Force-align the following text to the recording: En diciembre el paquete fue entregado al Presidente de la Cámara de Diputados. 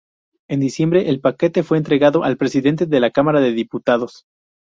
En 0.49 0.59
diciembre 0.59 1.09
el 1.09 1.21
paquete 1.21 1.61
fue 1.61 1.77
entregado 1.77 2.23
al 2.23 2.35
Presidente 2.35 2.87
de 2.87 2.99
la 2.99 3.11
Cámara 3.11 3.39
de 3.39 3.51
Diputados. 3.51 4.25